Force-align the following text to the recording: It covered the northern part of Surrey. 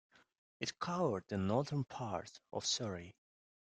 It 0.59 0.79
covered 0.79 1.27
the 1.27 1.37
northern 1.37 1.83
part 1.83 2.39
of 2.51 2.65
Surrey. 2.65 3.15